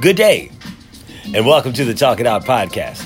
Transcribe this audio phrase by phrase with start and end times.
[0.00, 0.50] Good day,
[1.34, 3.02] and welcome to the Talk It Out podcast.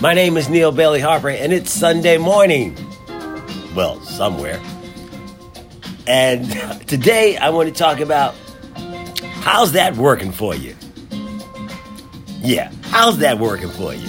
[0.00, 2.76] My name is Neal Bailey Harper, and it's Sunday morning.
[3.74, 4.62] Well, somewhere.
[6.06, 6.48] And
[6.86, 8.36] today I want to talk about
[9.42, 10.76] how's that working for you?
[12.40, 14.08] Yeah, how's that working for you?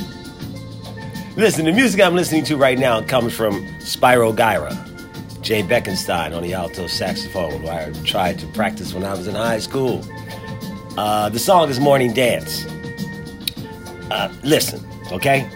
[1.36, 6.44] Listen, the music I'm listening to right now comes from Spyro Gyra, Jay Beckenstein on
[6.44, 10.06] the alto saxophone, where I tried to practice when I was in high school.
[10.98, 12.66] Uh, the song is Morning Dance.
[14.10, 14.82] Uh, listen,
[15.12, 15.50] okay?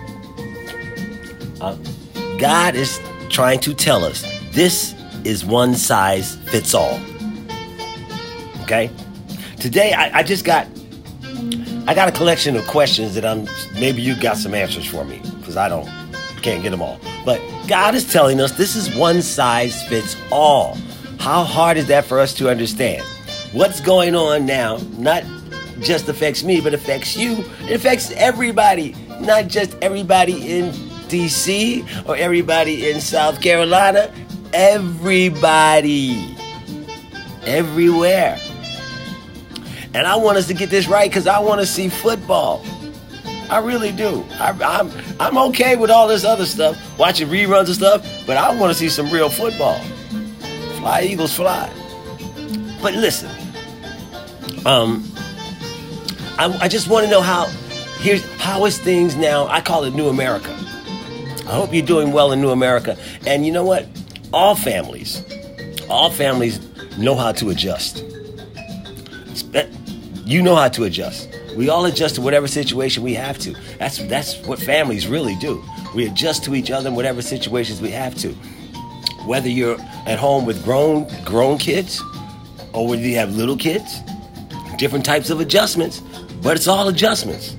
[1.62, 1.78] Uh,
[2.38, 4.94] God is trying to tell us this
[5.24, 7.00] is one size fits all.
[8.64, 8.92] Okay?
[9.62, 10.68] Today, I, I just got
[11.88, 15.22] I got a collection of questions that I'm maybe you got some answers for me
[15.40, 15.88] because I don't
[16.42, 17.00] can't get them all.
[17.24, 20.78] But God is telling us this is one size fits all.
[21.18, 23.06] How hard is that for us to understand?
[23.52, 25.24] What's going on now not
[25.82, 27.44] just affects me, but affects you.
[27.62, 30.72] It affects everybody, not just everybody in
[31.10, 34.14] DC or everybody in South Carolina.
[34.54, 36.36] Everybody.
[37.46, 38.40] Everywhere.
[39.96, 42.64] And I want us to get this right because I want to see football.
[43.50, 44.24] I really do.
[44.34, 48.38] I, am I'm, I'm okay with all this other stuff, watching reruns and stuff, but
[48.38, 49.80] I want to see some real football.
[50.78, 51.68] Fly Eagles fly.
[52.82, 53.30] But listen,
[54.66, 55.04] um,
[56.38, 57.48] I, I just want to know how.
[58.00, 59.48] Here's how is things now.
[59.48, 60.52] I call it New America.
[61.50, 62.98] I hope you're doing well in New America.
[63.26, 63.88] And you know what?
[64.32, 65.24] All families,
[65.90, 66.60] all families
[66.98, 68.06] know how to adjust.
[70.26, 71.28] You know how to adjust.
[71.58, 73.56] We all adjust to whatever situation we have to.
[73.80, 75.64] That's that's what families really do.
[75.96, 78.30] We adjust to each other in whatever situations we have to.
[79.26, 82.02] Whether you're at home with grown grown kids
[82.74, 84.02] or whether you have little kids,
[84.80, 86.00] different types of adjustments,
[86.42, 87.56] but it's all adjustments.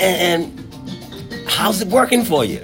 [0.00, 2.60] and how's it working for you?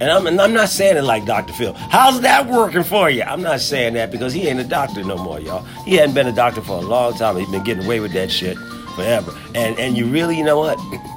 [0.00, 1.52] And I'm, and I'm not saying it like Dr.
[1.52, 1.72] Phil.
[1.74, 3.22] How's that working for you?
[3.22, 5.62] I'm not saying that because he ain't a doctor no more, y'all.
[5.84, 7.36] He hadn't been a doctor for a long time.
[7.36, 8.58] He's been getting away with that shit
[8.96, 9.32] forever.
[9.54, 10.78] And and you really, you know what?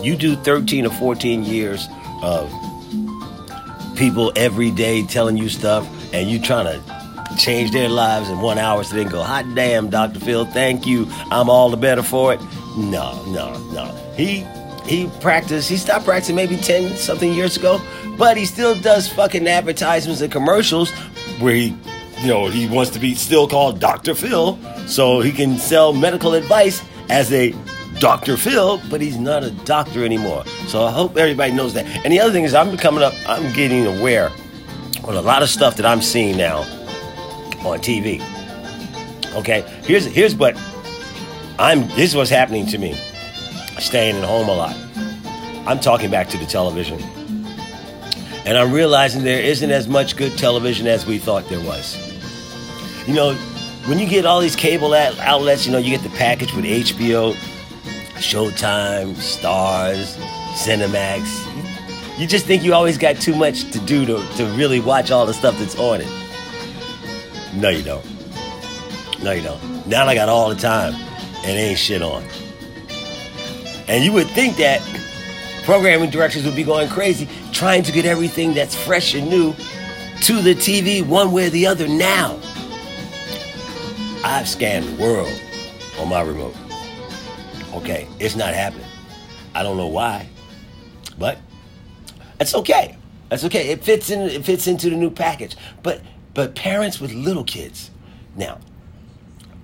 [0.00, 1.88] You do 13 or 14 years
[2.22, 2.48] of
[3.96, 6.97] people every day telling you stuff, and you trying to
[7.38, 10.20] change their lives in one hour so they can go, hot damn, Dr.
[10.20, 11.06] Phil, thank you.
[11.30, 12.40] I'm all the better for it.
[12.76, 13.86] No, no, no.
[14.16, 14.44] He
[14.84, 17.80] he practiced, he stopped practicing maybe 10 something years ago,
[18.16, 20.90] but he still does fucking advertisements and commercials
[21.40, 21.76] where he,
[22.20, 24.14] you know, he wants to be still called Dr.
[24.14, 27.54] Phil so he can sell medical advice as a
[27.98, 28.36] Dr.
[28.36, 30.44] Phil, but he's not a doctor anymore.
[30.68, 31.84] So I hope everybody knows that.
[32.04, 34.28] And the other thing is, I'm coming up, I'm getting aware
[35.04, 36.62] of a lot of stuff that I'm seeing now
[37.60, 38.22] on TV.
[39.34, 40.56] Okay, here's here's what
[41.58, 41.86] I'm.
[41.88, 42.94] This is what's happening to me.
[43.78, 44.76] Staying at home a lot.
[45.66, 47.00] I'm talking back to the television,
[48.46, 51.96] and I'm realizing there isn't as much good television as we thought there was.
[53.06, 53.34] You know,
[53.86, 57.34] when you get all these cable outlets, you know, you get the package with HBO,
[58.16, 60.16] Showtime, Starz,
[60.54, 62.18] Cinemax.
[62.18, 65.24] You just think you always got too much to do to, to really watch all
[65.24, 66.17] the stuff that's on it.
[67.58, 68.04] No, you don't.
[69.20, 69.86] No, you don't.
[69.88, 72.22] Now I got all the time and ain't shit on.
[73.88, 74.80] And you would think that
[75.64, 79.54] programming directors would be going crazy trying to get everything that's fresh and new
[80.22, 82.38] to the TV one way or the other now.
[84.22, 85.32] I've scanned the world
[85.98, 86.54] on my remote.
[87.74, 88.86] Okay, it's not happening.
[89.56, 90.28] I don't know why,
[91.18, 91.38] but
[92.38, 92.96] that's okay.
[93.30, 93.70] That's okay.
[93.70, 94.20] It fits in.
[94.20, 95.56] It fits into the new package.
[95.82, 96.02] But
[96.38, 97.90] but parents with little kids.
[98.36, 98.60] Now,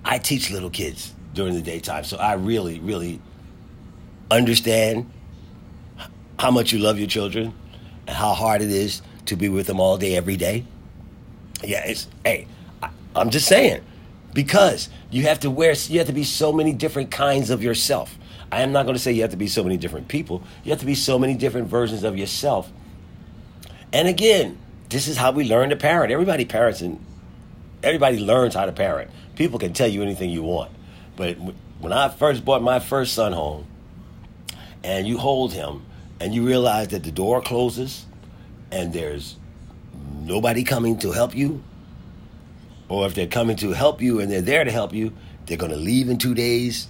[0.04, 3.20] I teach little kids during the daytime, so I really really
[4.28, 5.08] understand
[6.36, 7.54] how much you love your children
[8.08, 10.64] and how hard it is to be with them all day every day.
[11.62, 12.48] Yeah, it's hey,
[12.82, 13.80] I, I'm just saying
[14.32, 18.18] because you have to wear you have to be so many different kinds of yourself
[18.50, 20.70] i am not going to say you have to be so many different people you
[20.70, 22.72] have to be so many different versions of yourself
[23.92, 24.58] and again
[24.88, 27.04] this is how we learn to parent everybody parents and
[27.82, 30.70] everybody learns how to parent people can tell you anything you want
[31.16, 31.36] but
[31.80, 33.66] when i first brought my first son home
[34.82, 35.84] and you hold him
[36.20, 38.06] and you realize that the door closes
[38.70, 39.36] and there's
[40.12, 41.62] nobody coming to help you
[42.88, 45.12] or if they're coming to help you and they're there to help you,
[45.46, 46.88] they're going to leave in two days.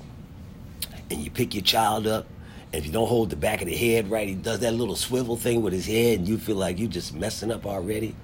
[1.11, 2.27] And you pick your child up.
[2.75, 5.37] If you don't hold the back of the head right, he does that little swivel
[5.37, 8.17] thing with his head, and you feel like you're just messing up already.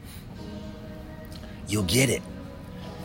[1.68, 2.20] You'll get it.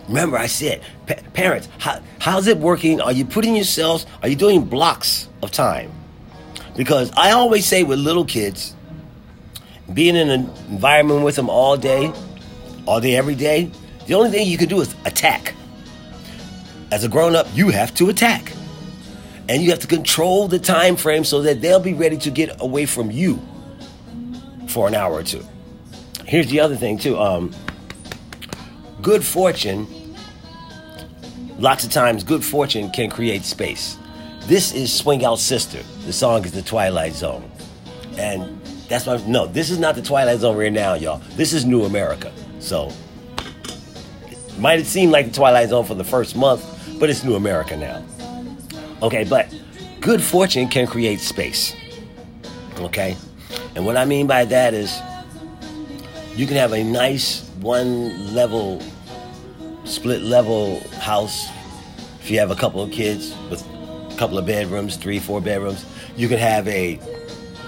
[0.07, 2.99] Remember, I said, pa- parents, how, how's it working?
[2.99, 5.91] Are you putting yourselves, are you doing blocks of time?
[6.75, 8.75] Because I always say with little kids,
[9.93, 12.11] being in an environment with them all day,
[12.87, 13.71] all day, every day,
[14.07, 15.53] the only thing you can do is attack.
[16.91, 18.54] As a grown up, you have to attack.
[19.47, 22.59] And you have to control the time frame so that they'll be ready to get
[22.61, 23.39] away from you
[24.67, 25.45] for an hour or two.
[26.25, 27.19] Here's the other thing, too.
[27.19, 27.53] Um,
[29.01, 29.87] good fortune,
[31.59, 33.97] lots of times, good fortune can create space.
[34.41, 35.81] This is Swing Out Sister.
[36.05, 37.49] The song is The Twilight Zone.
[38.17, 38.59] And
[38.89, 41.21] that's my, no, this is not the Twilight Zone right now, y'all.
[41.31, 42.31] This is New America.
[42.59, 42.91] So,
[44.27, 47.35] it might have seemed like the Twilight Zone for the first month, but it's New
[47.35, 48.03] America now.
[49.05, 49.53] Okay, but
[50.01, 51.75] good fortune can create space.
[52.79, 53.15] Okay?
[53.75, 54.99] And what I mean by that is
[56.35, 58.81] you can have a nice one level,
[59.83, 61.47] split level house
[62.19, 63.63] if you have a couple of kids with
[64.11, 65.85] a couple of bedrooms, three, four bedrooms.
[66.17, 66.99] You can have a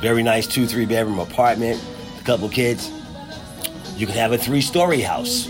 [0.01, 1.80] very nice two, three bedroom apartment,
[2.19, 2.89] a couple of kids.
[3.95, 5.45] You can have a three story house,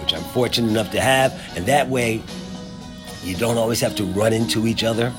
[0.00, 2.24] which I'm fortunate enough to have, and that way
[3.22, 5.12] you don't always have to run into each other.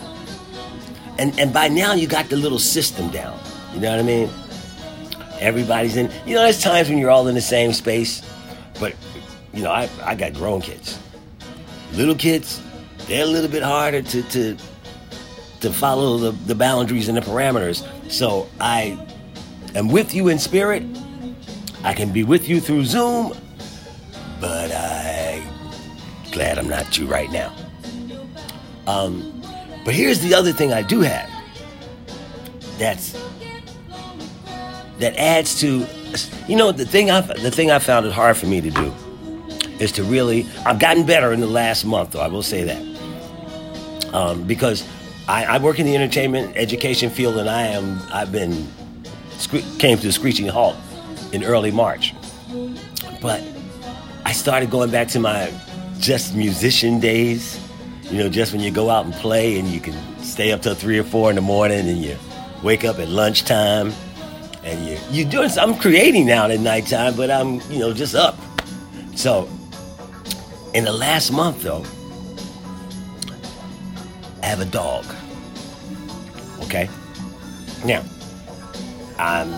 [1.17, 3.39] And and by now you got the little system down.
[3.73, 4.29] You know what I mean?
[5.39, 6.11] Everybody's in.
[6.25, 8.21] You know, there's times when you're all in the same space,
[8.79, 8.95] but
[9.53, 10.99] you know, I I got grown kids.
[11.93, 12.61] Little kids,
[13.07, 14.57] they're a little bit harder to to
[15.61, 17.87] to follow the, the boundaries and the parameters.
[18.11, 18.97] So I
[19.75, 20.83] am with you in spirit.
[21.83, 23.33] I can be with you through Zoom,
[24.39, 25.43] but I
[26.31, 27.55] glad I'm not you right now.
[28.87, 29.41] Um,
[29.85, 31.29] but here's the other thing I do have.
[32.77, 33.13] That's
[34.99, 35.85] that adds to,
[36.47, 38.93] you know, the thing I the thing I found it hard for me to do
[39.79, 40.47] is to really.
[40.65, 42.21] I've gotten better in the last month, though.
[42.21, 44.87] I will say that um, because
[45.27, 48.67] I, I work in the entertainment education field, and I am I've been
[49.79, 50.75] came to a screeching halt
[51.31, 52.13] in early March,
[53.21, 53.43] but
[54.25, 55.51] I started going back to my
[55.99, 57.60] just musician days
[58.11, 60.75] you know, just when you go out and play and you can stay up till
[60.75, 62.17] three or four in the morning and you
[62.61, 63.93] wake up at lunchtime
[64.63, 68.37] and you you're doing I'm creating now at nighttime, but I'm, you know, just up.
[69.15, 69.49] So
[70.73, 71.85] in the last month though,
[74.43, 75.05] I have a dog.
[76.63, 76.89] Okay?
[77.85, 78.03] Now,
[79.17, 79.49] I'm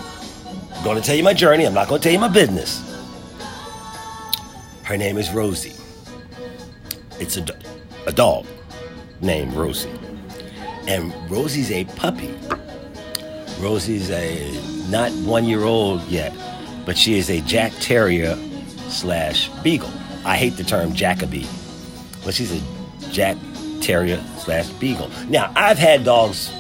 [0.84, 1.66] going to tell you my journey.
[1.66, 2.82] I'm not going to tell you my business.
[4.84, 5.74] Her name is Rosie.
[7.20, 7.73] It's a
[8.06, 8.46] a dog
[9.22, 9.92] named Rosie.
[10.88, 12.38] And Rosie's a puppy.
[13.60, 14.52] Rosie's a
[14.90, 16.34] not one year old yet,
[16.86, 18.38] but she is a Jack Terrier
[18.90, 19.92] slash Beagle.
[20.26, 21.48] I hate the term Jackabee,
[22.24, 22.62] but she's a
[23.12, 23.38] Jack
[23.82, 25.10] Terrier slash Beagle.
[25.30, 26.52] Now, I've had dogs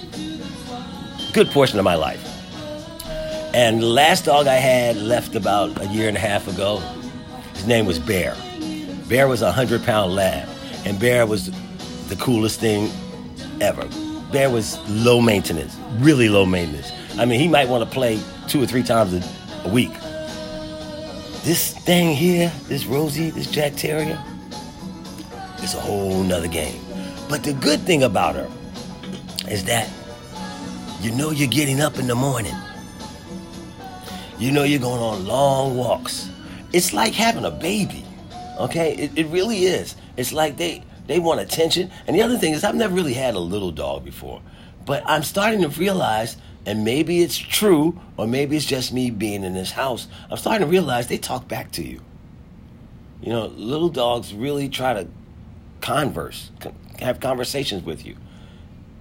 [1.33, 2.23] good portion of my life.
[3.55, 6.77] And the last dog I had left about a year and a half ago.
[7.55, 8.35] His name was Bear.
[9.09, 10.47] Bear was a 100 pound lab.
[10.85, 11.51] And Bear was
[12.07, 12.89] the coolest thing
[13.61, 13.87] ever.
[14.31, 16.91] Bear was low maintenance, really low maintenance.
[17.17, 19.93] I mean, he might want to play two or three times a, a week.
[21.43, 24.21] This thing here, this Rosie, this Jack Terrier,
[25.61, 26.81] is a whole nother game.
[27.29, 28.49] But the good thing about her
[29.49, 29.89] is that
[31.01, 32.55] you know you're getting up in the morning.
[34.39, 36.29] You know you're going on long walks.
[36.73, 38.05] It's like having a baby.
[38.59, 38.95] Okay?
[38.95, 39.95] It, it really is.
[40.17, 41.91] It's like they they want attention.
[42.07, 44.41] And the other thing is I've never really had a little dog before.
[44.85, 49.43] But I'm starting to realize, and maybe it's true, or maybe it's just me being
[49.43, 52.01] in this house, I'm starting to realize they talk back to you.
[53.21, 55.07] You know, little dogs really try to
[55.79, 56.51] converse,
[56.99, 58.17] have conversations with you.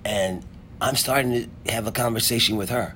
[0.05, 0.45] And
[0.81, 2.95] I'm starting to have a conversation with her.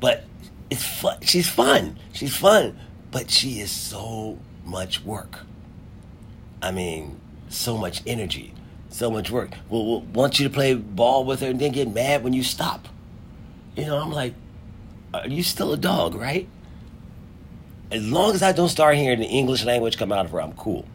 [0.00, 0.24] But
[0.70, 1.18] it's fun.
[1.22, 1.98] She's fun.
[2.12, 2.78] She's fun.
[3.10, 5.40] But she is so much work.
[6.62, 8.54] I mean, so much energy,
[8.88, 9.52] so much work.
[9.68, 12.42] We'll, we'll want you to play ball with her and then get mad when you
[12.42, 12.88] stop.
[13.76, 14.34] You know, I'm like,
[15.14, 16.48] are you still a dog, right?
[17.90, 20.54] As long as I don't start hearing the English language come out of her, I'm
[20.54, 20.86] cool.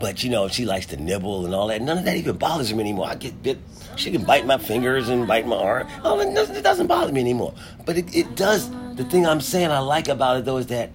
[0.00, 1.82] But you know, she likes to nibble and all that.
[1.82, 3.06] None of that even bothers me anymore.
[3.06, 3.58] I get bit.
[3.96, 5.88] She can bite my fingers and bite my arm.
[6.02, 7.54] Oh, it doesn't bother me anymore.
[7.84, 8.70] But it, it does.
[8.96, 10.90] The thing I'm saying I like about it though is that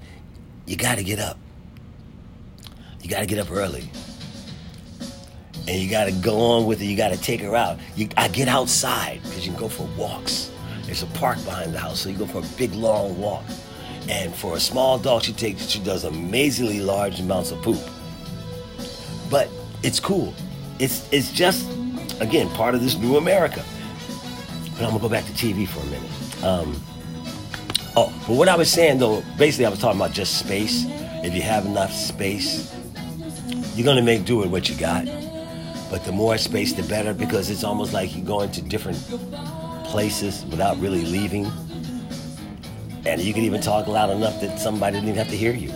[0.66, 1.38] you got to get up.
[3.06, 3.88] You got to get up early.
[5.68, 6.86] And you got to go on with it.
[6.86, 7.78] You got to take her out.
[7.96, 10.52] You, I get outside because you can go for walks.
[10.86, 13.44] There's a park behind the house, so you go for a big long walk.
[14.10, 17.80] And for a small dog, she takes she does amazingly large amounts of poop.
[19.30, 19.50] But
[19.84, 20.34] it's cool.
[20.80, 21.70] It's it's just
[22.22, 23.64] again part of this new America.
[24.74, 26.44] But I'm gonna go back to TV for a minute.
[26.44, 26.82] Um,
[27.96, 30.86] oh, but what I was saying though, basically I was talking about just space.
[31.24, 32.76] If you have enough space,
[33.76, 35.06] you're gonna make do with what you got.
[35.92, 38.98] But the more space, the better, because it's almost like you're going to different
[39.86, 41.46] places without really leaving.
[43.06, 45.72] And you can even talk loud enough that somebody didn't even have to hear you.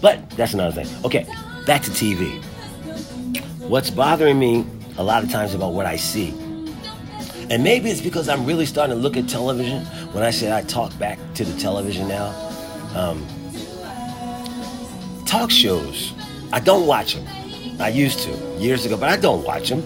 [0.00, 1.04] But that's another thing.
[1.04, 1.26] Okay,
[1.66, 2.42] back to TV.
[3.68, 4.64] What's bothering me
[4.96, 6.30] a lot of times about what I see,
[7.50, 9.84] and maybe it's because I'm really starting to look at television.
[10.12, 12.28] When I say I talk back to the television now,
[12.94, 13.26] um,
[15.26, 16.12] talk shows,
[16.52, 17.26] I don't watch them.
[17.80, 19.82] I used to years ago, but I don't watch them.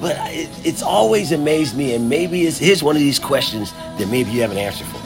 [0.00, 4.08] But it, it's always amazed me, and maybe it's, here's one of these questions that
[4.08, 5.00] maybe you have an answer for.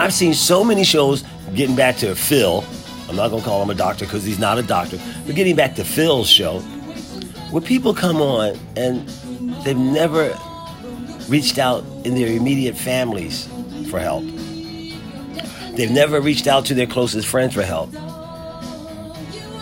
[0.00, 2.64] I've seen so many shows, getting back to Phil,
[3.08, 5.56] I'm not going to call him a doctor because he's not a doctor, but getting
[5.56, 6.60] back to Phil's show,
[7.50, 9.08] where people come on and
[9.64, 10.36] they've never
[11.28, 13.48] reached out in their immediate families
[13.90, 14.24] for help.
[15.74, 17.90] They've never reached out to their closest friends for help.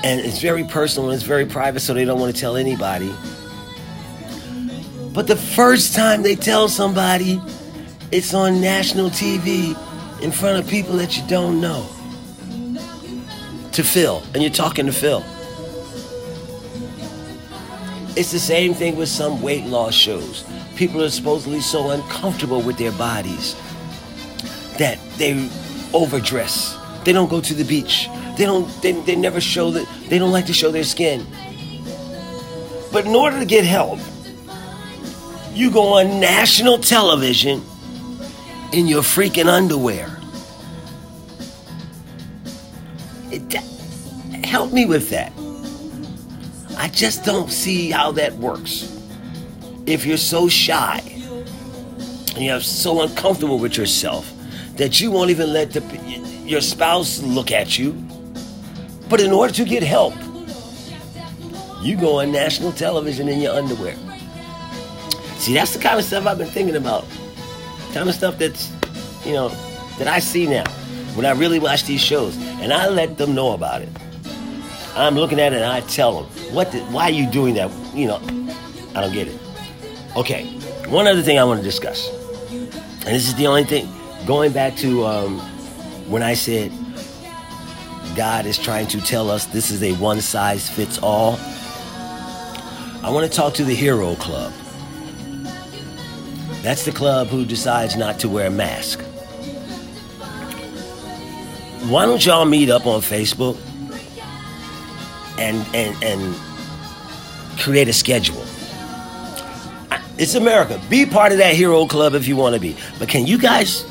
[0.07, 3.13] And it's very personal and it's very private, so they don't want to tell anybody.
[5.13, 7.43] But the first time they tell somebody,
[8.13, 9.77] it's on national TV
[10.23, 11.85] in front of people that you don't know.
[13.73, 15.25] To Phil, and you're talking to Phil.
[18.17, 20.45] It's the same thing with some weight loss shows.
[20.77, 23.57] People are supposedly so uncomfortable with their bodies
[24.79, 25.51] that they
[25.93, 26.79] overdress.
[27.03, 28.09] They don't go to the beach.
[28.37, 31.27] They don't they, they never show that they don't like to show their skin.
[32.93, 33.99] But in order to get help,
[35.53, 37.63] you go on national television
[38.73, 40.19] in your freaking underwear.
[43.31, 43.53] It,
[44.45, 45.33] help me with that.
[46.79, 48.93] I just don't see how that works.
[49.87, 50.99] If you're so shy
[52.35, 54.31] and you're so uncomfortable with yourself
[54.77, 55.81] that you won't even let the,
[56.45, 57.93] your spouse look at you,
[59.09, 60.15] but in order to get help,
[61.83, 63.95] you go on national television in your underwear.
[65.39, 67.05] See, that's the kind of stuff I've been thinking about.
[67.93, 68.73] Kind of stuff that's,
[69.25, 69.49] you know,
[69.99, 70.69] that I see now
[71.15, 73.89] when I really watch these shows, and I let them know about it.
[74.95, 76.73] I'm looking at it and I tell them, what?
[76.73, 77.71] The, why are you doing that?
[77.95, 78.17] You know,
[78.95, 79.39] I don't get it.
[80.17, 80.47] Okay,
[80.89, 82.09] one other thing I want to discuss,
[82.51, 83.89] and this is the only thing.
[84.27, 85.39] Going back to um,
[86.11, 86.73] when I said
[88.17, 91.39] God is trying to tell us this is a one size fits all.
[93.03, 94.55] I want to talk to the Hero Club.
[96.63, 99.03] That's the club who decides not to wear a mask.
[101.91, 103.59] Why don't y'all meet up on Facebook
[105.39, 106.35] and and and
[107.59, 108.43] create a schedule?
[110.19, 110.81] It's America.
[110.89, 112.75] Be part of that Hero Club if you want to be.
[112.99, 113.85] But can you guys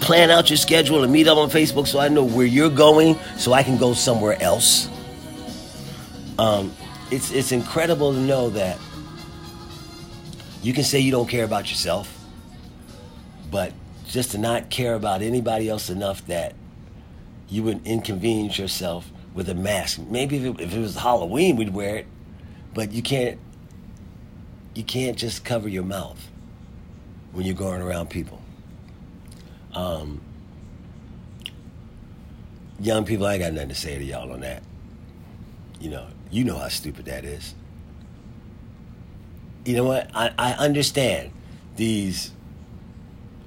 [0.00, 3.18] plan out your schedule and meet up on Facebook so I know where you're going
[3.36, 4.88] so I can go somewhere else?
[6.38, 6.72] Um,
[7.10, 8.78] it's it's incredible to know that
[10.62, 12.18] you can say you don't care about yourself,
[13.50, 13.72] but
[14.08, 16.54] just to not care about anybody else enough that
[17.48, 20.00] you would inconvenience yourself with a mask.
[20.08, 22.06] Maybe if it, if it was Halloween, we'd wear it,
[22.74, 23.38] but you can't.
[24.72, 26.28] You can't just cover your mouth
[27.32, 28.39] when you're going around people.
[29.74, 30.20] Um,
[32.80, 34.62] young people, I ain't got nothing to say to y'all on that.
[35.80, 37.54] You know, you know how stupid that is.
[39.64, 40.10] You know what?
[40.14, 41.32] I, I understand
[41.76, 42.32] these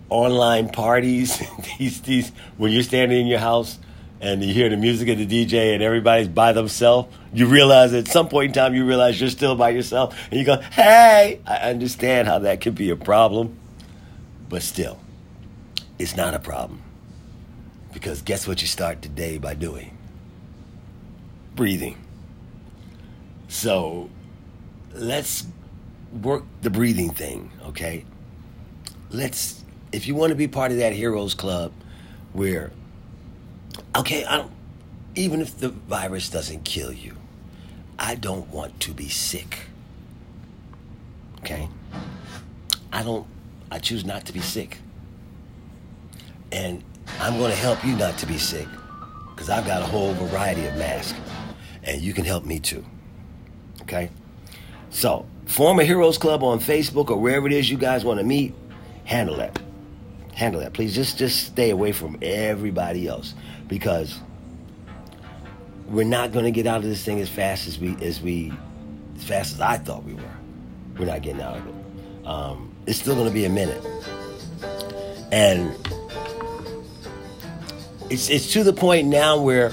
[0.09, 1.41] online parties,
[1.79, 3.79] these these when you're standing in your house
[4.21, 8.07] and you hear the music of the DJ and everybody's by themselves, you realize at
[8.07, 11.55] some point in time you realize you're still by yourself and you go, "Hey, I
[11.69, 13.57] understand how that could be a problem."
[14.49, 14.99] But still,
[15.99, 16.81] it's not a problem.
[17.93, 19.97] Because guess what you start today by doing?
[21.55, 21.97] Breathing.
[23.47, 24.09] So,
[24.93, 25.45] let's
[26.21, 28.05] work the breathing thing, okay?
[29.11, 31.71] Let's if you want to be part of that heroes club
[32.33, 32.71] where
[33.95, 34.51] okay, I don't,
[35.15, 37.15] even if the virus doesn't kill you,
[37.97, 39.59] I don't want to be sick.
[41.39, 41.69] Okay?
[42.91, 43.27] I don't,
[43.71, 44.77] I choose not to be sick.
[46.53, 46.83] And
[47.19, 48.67] I'm going to help you not to be sick
[49.31, 51.19] because I've got a whole variety of masks.
[51.83, 52.85] And you can help me too.
[53.81, 54.09] Okay?
[54.89, 58.23] So, form a Heroes Club on Facebook or wherever it is you guys want to
[58.23, 58.53] meet.
[59.05, 59.59] Handle that.
[60.33, 60.73] handle that.
[60.73, 63.33] Please just just stay away from everybody else
[63.67, 64.19] because
[65.87, 68.53] we're not going to get out of this thing as fast as we as we
[69.15, 70.21] as fast as I thought we were.
[70.97, 72.27] We're not getting out of it.
[72.27, 73.83] Um, it's still going to be a minute,
[75.31, 75.75] and
[78.13, 79.71] it's it's to the point now where,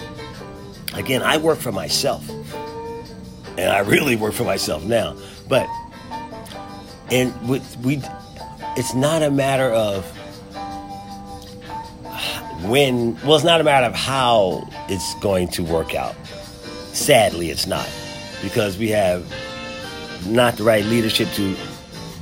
[0.95, 2.27] again, I work for myself,
[3.59, 5.15] and I really work for myself now.
[5.47, 5.69] But
[7.11, 8.03] and with, we
[8.79, 10.07] it's not a matter of
[12.65, 16.17] when well it's not a matter of how it's going to work out.
[16.95, 17.89] Sadly it's not.
[18.43, 19.31] Because we have
[20.27, 21.55] not the right leadership to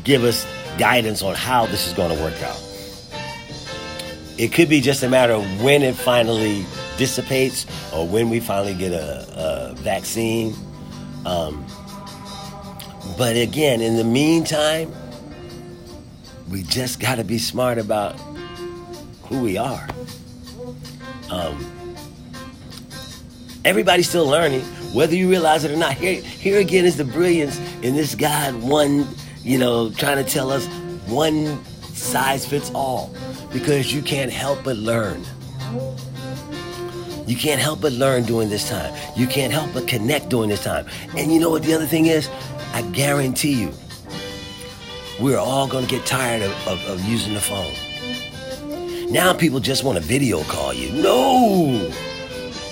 [0.02, 0.44] give us
[0.78, 2.67] guidance on how this is going to work out
[4.38, 6.64] it could be just a matter of when it finally
[6.96, 10.54] dissipates or when we finally get a, a vaccine.
[11.26, 11.66] Um,
[13.18, 14.92] but again in the meantime
[16.48, 18.12] we just got to be smart about
[19.24, 19.86] who we are.
[21.30, 21.72] Um,
[23.64, 24.62] everybody's still learning,
[24.94, 25.94] whether you realize it or not.
[25.94, 29.06] Here, here again is the brilliance in this God, one,
[29.42, 30.66] you know, trying to tell us
[31.06, 33.14] one size fits all,
[33.52, 35.22] because you can't help but learn.
[37.26, 38.94] You can't help but learn during this time.
[39.16, 40.86] You can't help but connect during this time.
[41.16, 42.28] And you know what the other thing is?
[42.72, 43.72] I guarantee you,
[45.20, 47.74] we're all going to get tired of, of, of using the phone.
[49.12, 50.90] Now people just want to video call you.
[51.02, 51.90] No!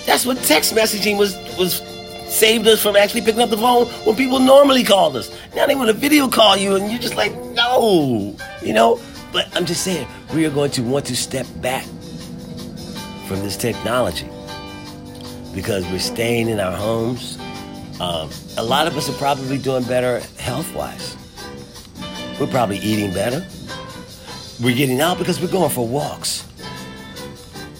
[0.05, 1.81] That's what text messaging was was
[2.27, 5.35] saved us from actually picking up the phone when people normally called us.
[5.55, 8.99] Now they want to video call you and you're just like, no, you know?
[9.33, 11.85] But I'm just saying, we are going to want to step back
[13.27, 14.29] from this technology
[15.53, 17.37] because we're staying in our homes.
[17.99, 21.17] Um, a lot of us are probably doing better health wise.
[22.39, 23.45] We're probably eating better.
[24.61, 26.45] We're getting out because we're going for walks.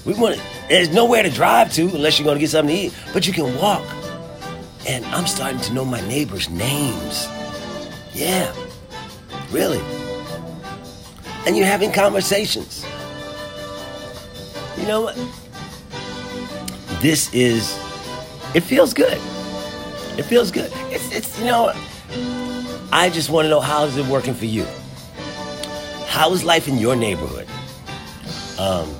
[0.05, 2.93] We want there's nowhere to drive to unless you're going to get something to eat,
[3.13, 3.85] but you can walk.
[4.87, 7.27] And I'm starting to know my neighbors' names.
[8.13, 8.53] Yeah,
[9.51, 9.96] really.
[11.47, 12.85] And you're having conversations.
[14.77, 15.15] You know what?
[17.01, 17.73] This is,
[18.53, 19.17] it feels good.
[20.19, 20.69] It feels good.
[20.91, 21.71] It's, it's you know,
[22.91, 24.65] I just want to know how is it working for you?
[26.07, 27.47] How is life in your neighborhood?
[28.59, 28.93] Um,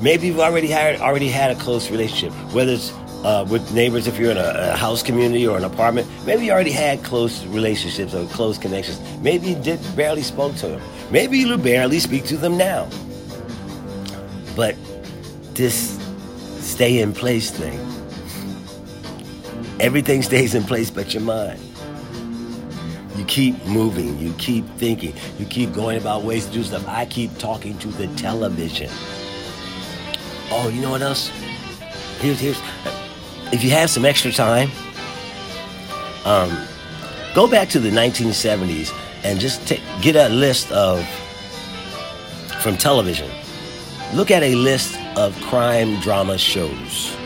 [0.00, 2.92] maybe you've already had already had a close relationship, whether it's
[3.24, 6.08] uh, with neighbors if you're in a, a, house community or an apartment.
[6.24, 9.00] Maybe you already had close relationships or close connections.
[9.20, 10.82] Maybe you did barely spoke to them.
[11.10, 12.88] Maybe you barely speak to them now.
[14.54, 14.76] But
[15.54, 15.98] this
[16.60, 17.78] stay in place thing,
[19.80, 21.60] everything stays in place but your mind.
[23.16, 26.86] You keep moving, you keep thinking, you keep going about ways to do stuff.
[26.86, 28.90] I keep talking to the television.
[30.50, 31.28] Oh, you know what else?
[32.20, 32.60] Here's here's
[33.52, 34.70] if you have some extra time,
[36.24, 36.56] um,
[37.34, 38.92] go back to the 1970s
[39.24, 41.06] and just t- get a list of
[42.60, 43.30] from television.
[44.14, 47.16] Look at a list of crime drama shows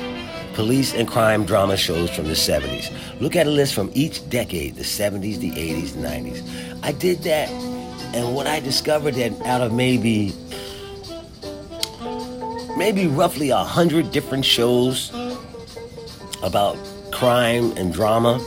[0.61, 2.93] police and crime drama shows from the 70s.
[3.19, 6.81] Look at a list from each decade the 70s, the 80s, the 90s.
[6.83, 7.49] I did that,
[8.15, 10.35] and what I discovered that out of maybe
[12.77, 15.11] maybe roughly a hundred different shows
[16.43, 16.77] about
[17.11, 18.41] crime and drama,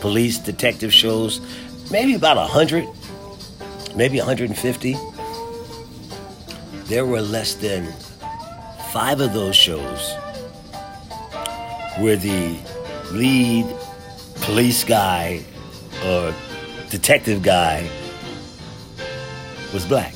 [0.00, 1.40] police detective shows,
[1.90, 2.86] maybe about a hundred,
[3.94, 4.96] maybe 150.
[6.84, 7.92] There were less than
[8.92, 10.14] five of those shows
[11.98, 12.58] where the
[13.12, 13.66] lead
[14.42, 15.42] police guy
[16.04, 16.34] or
[16.90, 17.88] detective guy
[19.72, 20.14] was black.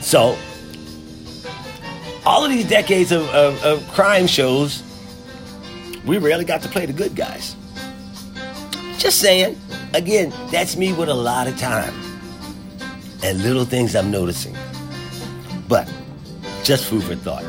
[0.00, 0.36] So,
[2.26, 4.82] all of these decades of, of, of, crime shows,
[6.04, 7.54] we rarely got to play the good guys.
[8.98, 9.58] Just saying.
[9.94, 11.94] Again, that's me with a lot of time
[13.22, 14.54] and little things I'm noticing.
[15.68, 15.90] But,
[16.64, 17.44] just food for thought.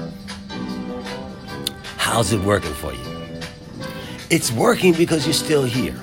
[1.97, 3.41] How's it working for you?
[4.29, 5.99] It's working because you're still here.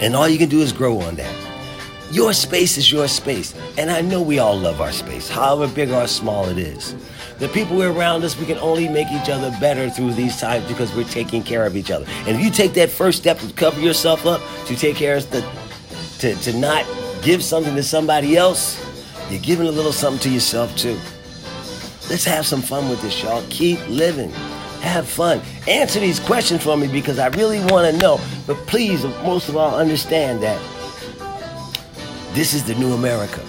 [0.00, 1.34] And all you can do is grow on that.
[2.10, 3.54] Your space is your space.
[3.76, 6.94] And I know we all love our space, however big or small it is.
[7.38, 10.94] The people around us, we can only make each other better through these times because
[10.94, 12.04] we're taking care of each other.
[12.26, 15.30] And if you take that first step to cover yourself up, to take care of
[15.30, 15.48] the,
[16.18, 16.84] to, to not
[17.22, 18.84] give something to somebody else,
[19.30, 20.98] you're giving a little something to yourself too.
[22.10, 23.44] Let's have some fun with this, y'all.
[23.50, 24.30] Keep living.
[24.80, 25.40] Have fun.
[25.68, 28.20] Answer these questions for me because I really want to know.
[28.46, 30.60] But please, most of all, understand that
[32.32, 33.42] this is the new America.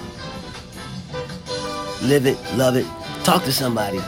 [2.01, 2.85] live it, love it.
[3.29, 3.99] Talk to somebody.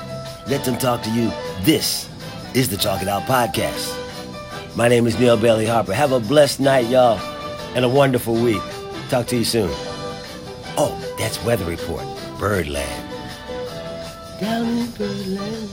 [0.47, 1.31] Let them talk to you.
[1.61, 2.09] This
[2.55, 3.95] is the Talk It Out Podcast.
[4.75, 5.93] My name is Neal Bailey Harper.
[5.93, 7.19] Have a blessed night, y'all,
[7.75, 8.63] and a wonderful week.
[9.09, 9.69] Talk to you soon.
[10.75, 12.03] Oh, that's Weather Report,
[12.39, 13.09] Birdland.
[14.39, 15.69] Down in Birdland.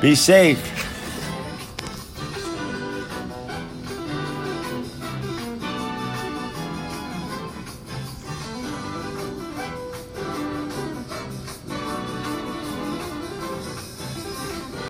[0.00, 0.77] Be safe.